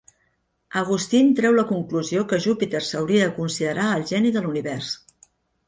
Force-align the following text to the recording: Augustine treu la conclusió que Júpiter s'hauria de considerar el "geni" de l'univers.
Augustine 0.79 1.35
treu 1.39 1.57
la 1.57 1.65
conclusió 1.73 2.25
que 2.33 2.41
Júpiter 2.47 2.83
s'hauria 2.89 3.29
de 3.29 3.37
considerar 3.39 3.87
el 3.93 4.09
"geni" 4.15 4.35
de 4.39 4.47
l'univers. 4.49 4.93